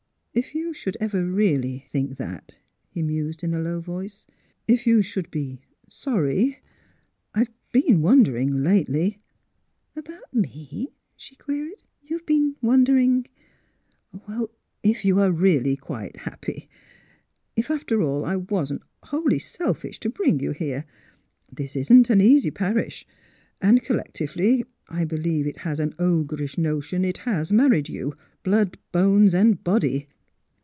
[0.31, 2.57] *' If you should ever really think that,"
[2.87, 4.25] he mused in a low voice.
[4.75, 6.61] ''If you should be sorry—
[7.35, 9.17] I've been wondering lately
[9.97, 13.25] ""About me?" she queried.'' You've been wondering?
[14.83, 16.69] ""If you are really quite happy.
[17.57, 20.85] If, after all, I wasn't wholly selfish to bring you here.
[21.51, 23.05] This isn't an easy parish;
[23.61, 28.13] and, collectively, I believe it has an ogreish notion it has married you—
[28.45, 30.07] ^blood, bones, and body."